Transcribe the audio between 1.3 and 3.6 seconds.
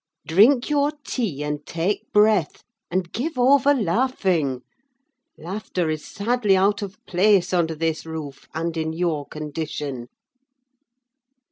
and take breath, and give